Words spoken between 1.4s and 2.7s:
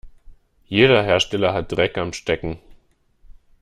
hat Dreck am Stecken.